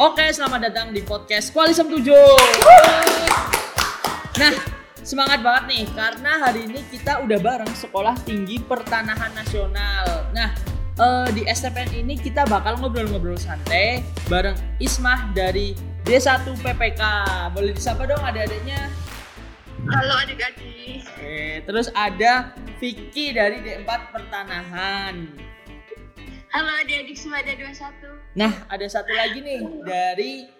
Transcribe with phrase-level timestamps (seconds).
[0.00, 2.08] Oke, selamat datang di podcast Kualisem 7.
[4.40, 4.54] Nah,
[5.04, 10.32] semangat banget nih karena hari ini kita udah bareng Sekolah Tinggi Pertanahan Nasional.
[10.32, 10.56] Nah,
[10.96, 14.00] eh, di STPN ini kita bakal ngobrol-ngobrol santai
[14.32, 15.76] bareng Ismah dari
[16.08, 17.02] D1 PPK.
[17.52, 18.88] Boleh disapa dong adik-adiknya?
[19.84, 21.04] Halo adik-adik.
[21.12, 25.49] Oke, terus ada Vicky dari D4 Pertanahan.
[26.50, 28.34] Halo adik-adik semua ada 21.
[28.34, 30.50] Nah, ada satu lagi nih dari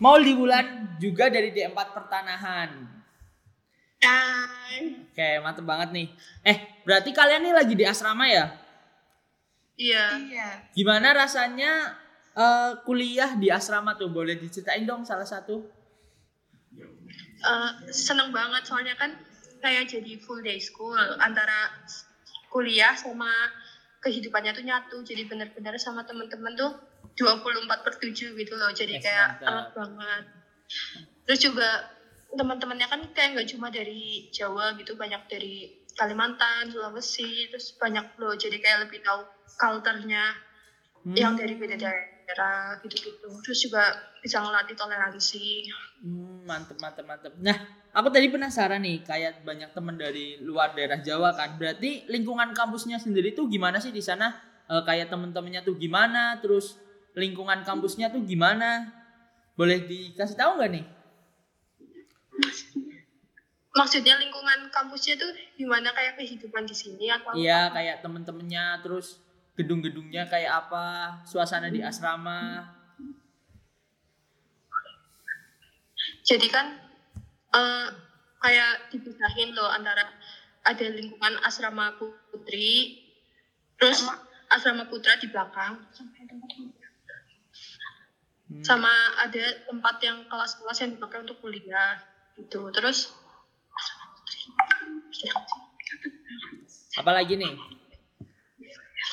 [0.00, 2.72] Maul di Bulan juga dari D4 Pertanahan.
[4.00, 4.96] Hai.
[5.12, 6.08] Oke, mantep banget nih.
[6.40, 8.48] Eh, berarti kalian nih lagi di asrama ya?
[9.76, 10.04] Iya.
[10.24, 10.48] Iya.
[10.72, 12.00] Gimana rasanya
[12.32, 14.08] eh, kuliah di asrama tuh?
[14.08, 15.60] Boleh diceritain dong salah satu?
[17.44, 19.12] Eh, seneng banget soalnya kan
[19.60, 21.76] kayak jadi full day school antara
[22.48, 23.28] kuliah sama
[24.06, 26.78] kehidupannya tuh nyatu jadi bener-bener sama temen-temen tuh
[27.18, 28.70] 24 per 7 gitu loh.
[28.70, 30.24] Jadi Yes, kayak enak banget.
[31.26, 31.68] Terus juga
[32.30, 38.36] teman-temannya kan kayak nggak cuma dari Jawa gitu banyak dari Kalimantan Sulawesi terus banyak loh.
[38.38, 39.26] Jadi kayak lebih tahu
[39.58, 40.36] culture-nya
[41.06, 45.70] Hmm, yang dari beda daerah gitu-gitu terus juga bisa ngelatih toleransi
[46.02, 47.32] hmm, mantep, mantep, mantep.
[47.38, 47.54] Nah,
[47.94, 51.54] aku tadi penasaran nih, kayak banyak temen dari luar daerah Jawa kan.
[51.54, 54.34] Berarti lingkungan kampusnya sendiri tuh gimana sih di sana?
[54.66, 56.42] Eh, kayak temen-temennya tuh gimana?
[56.42, 56.74] Terus
[57.14, 58.90] lingkungan kampusnya tuh gimana?
[59.54, 60.86] Boleh dikasih tahu nggak nih?
[63.76, 69.20] maksudnya lingkungan kampusnya tuh gimana kayak kehidupan di sini atau Iya, kayak temen-temennya, terus
[69.56, 72.76] gedung-gedungnya kayak apa, suasana di asrama.
[76.26, 76.66] jadi kan
[77.54, 77.88] eh,
[78.42, 80.02] kayak dipisahin loh antara
[80.66, 82.98] ada lingkungan asrama putri
[83.78, 84.02] terus
[84.50, 85.86] asrama putra di belakang
[88.46, 88.62] Hmm.
[88.62, 91.98] sama ada tempat yang kelas-kelas yang dipakai untuk kuliah
[92.38, 93.10] gitu terus
[96.96, 97.75] Apalagi nih?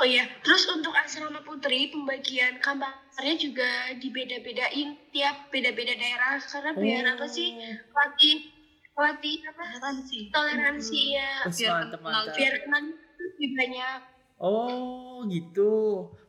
[0.00, 6.40] Oh iya, terus untuk asrama putri pembagian kamarnya juga dibeda-bedain tiap beda-beda daerah.
[6.40, 7.52] Karena biar apa sih
[7.92, 8.48] latih
[8.96, 9.60] latih apa?
[9.76, 10.18] Toleransi.
[10.32, 11.30] Toleransi ya.
[11.44, 12.82] Wes, biar mantep, kenal biar kenal
[13.20, 14.00] lebih banyak.
[14.40, 15.72] Oh, gitu.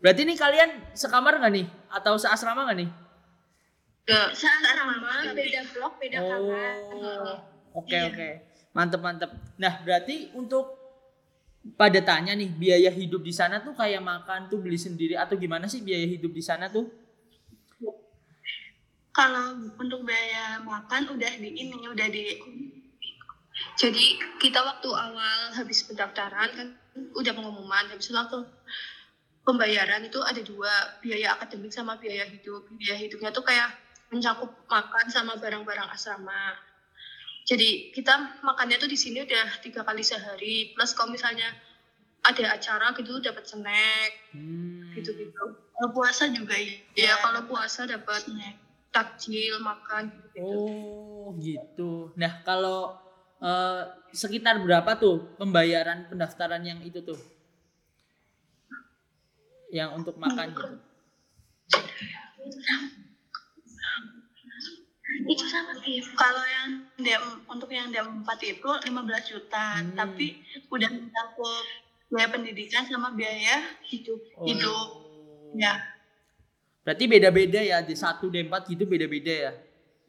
[0.03, 1.67] Berarti nih kalian sekamar nggak nih?
[1.95, 2.91] Atau seasrama nggak nih?
[4.35, 6.75] seasrama beda blok beda kamar.
[6.91, 7.35] Oh,
[7.79, 8.11] oke Iya.
[8.11, 8.29] oke,
[8.75, 9.31] mantep mantep.
[9.55, 10.80] Nah berarti untuk
[11.77, 15.69] pada tanya nih biaya hidup di sana tuh kayak makan tuh beli sendiri atau gimana
[15.69, 16.89] sih biaya hidup di sana tuh?
[19.11, 22.39] kalau untuk biaya makan udah di ini udah di
[23.75, 24.05] jadi
[24.39, 26.67] kita waktu awal habis pendaftaran kan
[27.19, 28.39] udah pengumuman habis itu waktu
[29.43, 30.71] pembayaran itu ada dua
[31.03, 33.69] biaya akademik sama biaya hidup biaya hidupnya tuh kayak
[34.11, 36.55] mencakup makan sama barang-barang asrama
[37.51, 41.51] jadi kita makannya tuh di sini udah tiga kali sehari plus kalau misalnya
[42.23, 44.95] ada acara gitu dapat snack Hmm.
[44.95, 45.43] gitu gitu
[45.75, 46.55] kalau puasa juga
[46.95, 48.23] ya kalau puasa dapat
[48.95, 50.47] takjil makan gitu
[51.21, 52.11] Oh gitu.
[52.19, 52.95] Nah kalau
[53.39, 57.19] eh, sekitar berapa tuh pembayaran pendaftaran yang itu tuh?
[59.71, 60.75] Yang untuk makan gitu.
[65.21, 68.91] Itu sama sih kalau yang DM untuk yang DM 4 itu 15
[69.27, 69.93] juta Hmm.
[69.93, 71.63] tapi udah mencakup
[72.07, 74.45] biaya pendidikan sama biaya hidup Oh.
[74.45, 74.87] hidup
[75.55, 75.75] ya
[76.81, 79.51] Berarti beda-beda ya di satu D4 gitu beda-beda ya.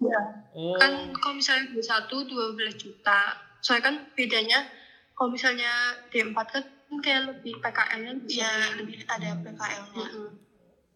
[0.00, 0.20] ya
[0.50, 0.74] Oh.
[0.74, 2.28] kan kalau misalnya D1 12
[2.74, 3.20] juta
[3.58, 4.58] soalnya kan bedanya
[5.12, 5.70] kalau misalnya
[6.08, 6.64] D4 kan
[6.98, 10.06] kayak lebih PKL-nya ya lebih ada PKL-nya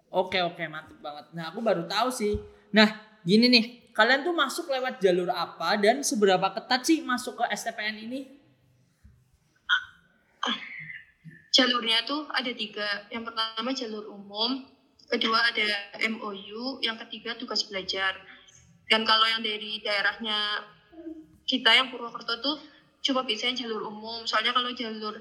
[0.08, 1.26] Oke oke mantep banget.
[1.32, 2.38] Nah aku baru tahu sih.
[2.70, 2.88] Nah
[3.20, 3.64] gini nih,
[3.96, 8.36] kalian tuh masuk lewat jalur apa dan seberapa ketat sih masuk ke STPN ini?
[11.56, 13.08] jalurnya tuh ada tiga.
[13.08, 14.68] Yang pertama jalur umum,
[15.08, 18.12] kedua ada MOU, yang ketiga tugas belajar.
[18.92, 20.62] Dan kalau yang dari daerahnya
[21.48, 22.56] kita yang Purwokerto tuh
[23.00, 24.28] cuma bisa yang jalur umum.
[24.28, 25.16] Soalnya kalau jalur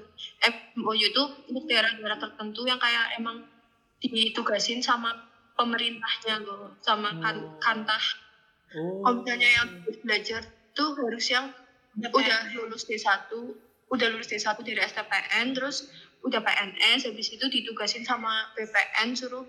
[0.76, 3.40] MOU tuh untuk daerah-daerah tertentu yang kayak emang
[4.04, 5.16] ditugasin sama
[5.56, 7.56] pemerintahnya loh, sama kan Oh.
[7.56, 8.25] kantah.
[8.74, 9.06] Oh.
[9.06, 9.68] Kalau misalnya yang
[10.02, 10.42] belajar
[10.74, 11.54] tuh harus yang
[11.96, 13.30] udah lulus D1,
[13.88, 15.86] udah lulus D1 dari STPN, terus
[16.26, 19.46] udah PNS, habis itu ditugasin sama BPN suruh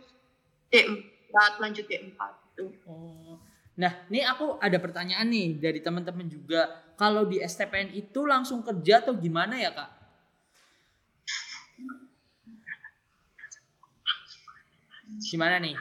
[0.70, 2.20] D4, lanjut D4
[2.54, 2.66] gitu.
[2.86, 3.42] Oh.
[3.78, 6.66] Nah, nih aku ada pertanyaan nih dari teman-teman juga.
[6.98, 9.90] Kalau di STPN itu langsung kerja atau gimana ya, Kak?
[15.22, 15.78] Gimana nih?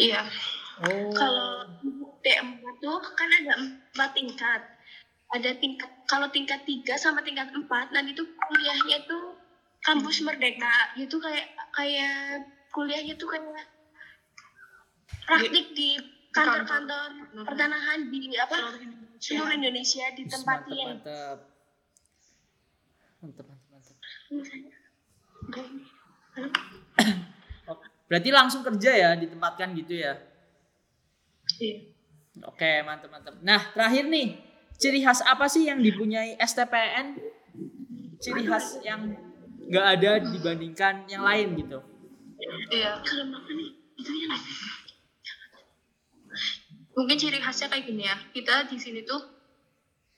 [0.00, 0.24] Iya.
[0.80, 1.12] Oh.
[1.12, 1.68] Kalau
[2.24, 4.62] D4 tuh kan ada empat tingkat.
[5.30, 9.36] Ada tingkat kalau tingkat 3 sama tingkat 4 dan itu kuliahnya tuh
[9.84, 10.96] kampus merdeka.
[10.96, 13.68] Itu kayak kayak kuliahnya tuh kayak
[15.28, 16.00] praktik di
[16.30, 17.08] kantor-kantor
[17.44, 18.56] pertanahan di apa
[19.20, 20.86] seluruh Indonesia ditempatin.
[20.98, 21.38] Mantep,
[23.20, 23.96] mantep, mantep.
[27.70, 30.29] Oh, berarti langsung kerja ya ditempatkan gitu ya?
[31.60, 31.78] Iya.
[32.48, 33.34] Oke, mantap mantap.
[33.44, 34.40] Nah, terakhir nih,
[34.80, 37.20] ciri khas apa sih yang dipunyai STPN?
[38.16, 39.12] Ciri khas yang
[39.68, 41.78] nggak ada dibandingkan yang lain gitu.
[42.72, 43.04] Iya.
[46.96, 48.16] Mungkin ciri khasnya kayak gini ya.
[48.32, 49.20] Kita di sini tuh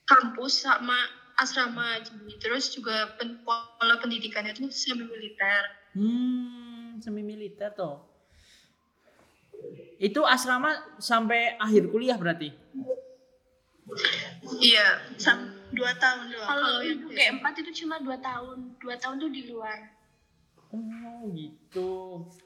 [0.07, 0.95] kampus sama
[1.39, 5.61] asrama jadi terus juga pen, pola pendidikannya tuh semi militer.
[5.97, 8.12] Hmm, semi militer tuh.
[9.99, 12.51] Itu asrama sampai akhir kuliah berarti.
[14.63, 16.47] Iya, sam dua tahun doang.
[16.47, 18.75] Kalau yang kayak empat itu cuma dua tahun.
[18.79, 19.79] Dua tahun tuh di luar.
[20.73, 21.89] Oh, gitu.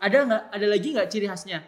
[0.03, 0.43] Ada nggak?
[0.51, 1.63] Ada lagi nggak ciri khasnya?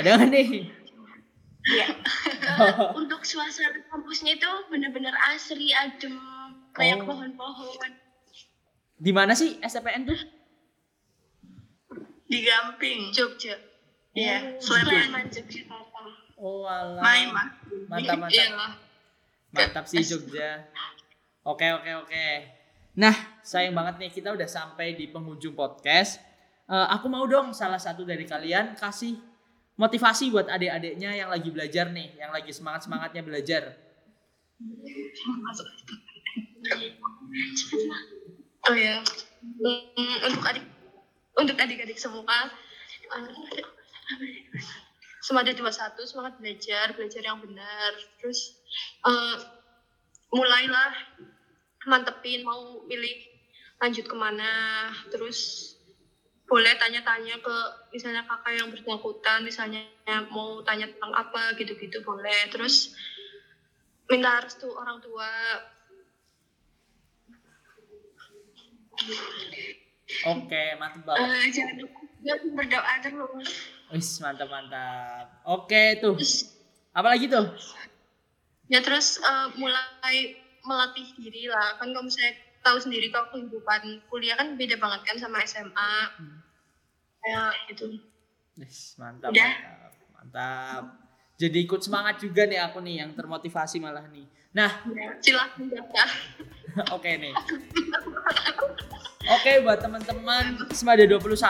[0.00, 0.48] Ada nggak nih?
[1.60, 1.86] Iya.
[3.00, 6.16] Untuk suasana kampusnya itu bener-bener asri, adem,
[6.72, 7.06] kayak Oh.
[7.08, 7.90] pohon-pohon.
[9.00, 10.20] Di mana sih STPN tuh?
[12.30, 13.58] Di Gamping, Jogja.
[14.14, 16.02] Iya, Sleman, Yogyakarta.
[16.38, 17.02] Oh, alah.
[17.02, 17.48] Main mah.
[17.90, 18.50] Mantap, mantap.
[18.54, 18.72] Lah.
[19.50, 20.66] Mantap sih Jogja.
[21.42, 22.26] Oke oke oke.
[23.00, 26.20] Nah sayang banget nih kita udah sampai di penghujung podcast.
[26.70, 29.18] Eh, aku mau dong salah satu dari kalian kasih
[29.80, 33.80] motivasi buat adik-adiknya yang lagi belajar nih, yang lagi semangat semangatnya belajar.
[38.68, 39.00] Oh ya.
[39.40, 40.68] Hmm, untuk adik
[41.40, 42.52] untuk adik-adik semua
[45.24, 48.60] semangat dua satu semangat belajar belajar yang benar terus
[49.08, 49.36] eh,
[50.28, 50.92] mulailah
[51.88, 53.16] mantepin mau milih
[53.80, 54.52] lanjut ke mana
[55.08, 55.72] terus
[56.50, 57.56] boleh tanya-tanya ke
[57.94, 59.86] misalnya kakak yang bersangkutan misalnya
[60.34, 62.90] mau tanya tentang apa gitu-gitu boleh terus
[64.10, 65.30] minta restu orang tua
[70.28, 71.24] Oke mantap banget.
[71.24, 71.48] Eh,
[72.20, 73.48] jangan berdoa terus
[73.94, 75.40] Wis mantap mantap.
[75.48, 76.18] Oke tuh.
[76.18, 76.52] terus
[76.92, 77.46] Apalagi tuh?
[78.70, 84.36] ya terus eh, mulai melatih diri lah kan kamu saya tahu sendiri kalau kehidupan kuliah
[84.36, 85.94] kan beda banget kan sama SMA
[87.20, 88.00] ya gitu
[88.56, 89.52] Wis mantap Udah.
[89.56, 90.82] mantap mantap.
[91.40, 94.28] Jadi ikut semangat juga nih aku nih yang termotivasi malah nih.
[94.52, 96.08] Nah ya, silahkan daftar
[96.96, 97.32] Oke nih.
[99.30, 101.40] Oke buat teman-teman Semada 21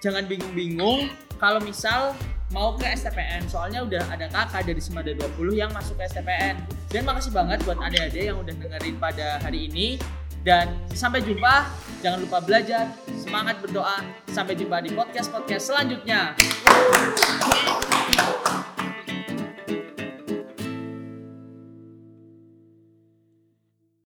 [0.00, 1.10] jangan bingung-bingung
[1.42, 2.14] kalau misal
[2.50, 6.58] mau ke STPN soalnya udah ada kakak dari Semada 20 yang masuk ke STPN.
[6.90, 9.94] Dan makasih banget buat adik-adik yang udah dengerin pada hari ini
[10.42, 11.70] dan sampai jumpa.
[12.02, 14.02] Jangan lupa belajar, semangat berdoa.
[14.32, 16.34] Sampai jumpa di podcast-podcast selanjutnya.